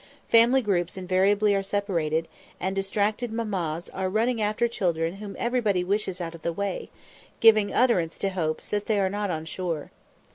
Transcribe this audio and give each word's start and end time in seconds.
Family 0.29 0.63
groups 0.63 0.97
invariably 0.97 1.53
are 1.53 1.61
separated, 1.61 2.27
and 2.59 2.75
distracted 2.75 3.31
mammas 3.31 3.87
are 3.91 4.09
running 4.09 4.41
after 4.41 4.67
children 4.67 5.17
whom 5.17 5.35
everybody 5.37 5.83
wishes 5.83 6.19
out 6.19 6.33
of 6.33 6.41
the 6.41 6.51
way, 6.51 6.89
giving 7.39 7.71
utterance 7.71 8.17
to 8.17 8.29
hopes 8.29 8.67
that 8.69 8.87
they 8.87 8.99
are 8.99 9.09
not 9.11 9.29
on 9.29 9.45
shore. 9.45 9.91